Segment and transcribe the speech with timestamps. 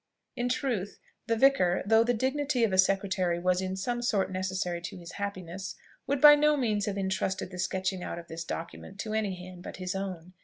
[0.35, 0.97] In truth,
[1.27, 5.11] the vicar, though the dignity of a secretary was in some sort necessary to his
[5.11, 5.75] happiness,
[6.07, 9.61] would by no means have intrusted the sketching out of this document to any hand
[9.61, 10.33] but his own.